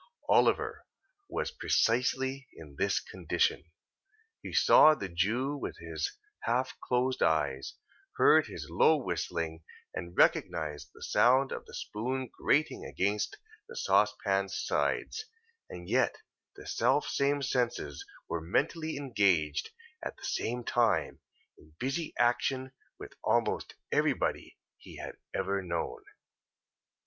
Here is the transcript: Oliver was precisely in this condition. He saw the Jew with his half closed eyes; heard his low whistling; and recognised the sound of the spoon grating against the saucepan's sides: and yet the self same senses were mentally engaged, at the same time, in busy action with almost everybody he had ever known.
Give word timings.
Oliver 0.27 0.87
was 1.29 1.51
precisely 1.51 2.47
in 2.55 2.75
this 2.79 2.99
condition. 2.99 3.65
He 4.41 4.51
saw 4.51 4.95
the 4.95 5.07
Jew 5.09 5.55
with 5.55 5.77
his 5.77 6.17
half 6.39 6.73
closed 6.79 7.21
eyes; 7.21 7.75
heard 8.17 8.47
his 8.47 8.65
low 8.71 8.97
whistling; 8.97 9.61
and 9.93 10.17
recognised 10.17 10.89
the 10.95 11.03
sound 11.03 11.51
of 11.51 11.67
the 11.67 11.75
spoon 11.75 12.31
grating 12.35 12.83
against 12.83 13.37
the 13.69 13.75
saucepan's 13.75 14.59
sides: 14.59 15.25
and 15.69 15.87
yet 15.87 16.15
the 16.55 16.65
self 16.65 17.07
same 17.07 17.43
senses 17.43 18.03
were 18.27 18.41
mentally 18.41 18.97
engaged, 18.97 19.69
at 20.01 20.17
the 20.17 20.25
same 20.25 20.63
time, 20.63 21.19
in 21.59 21.75
busy 21.79 22.11
action 22.17 22.71
with 22.97 23.13
almost 23.23 23.75
everybody 23.91 24.57
he 24.79 24.97
had 24.97 25.17
ever 25.31 25.61
known. 25.61 26.01